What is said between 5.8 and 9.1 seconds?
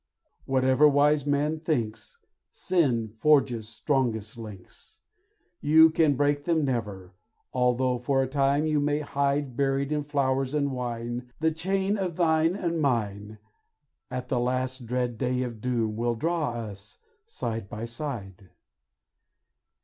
can break them never, although for a time you may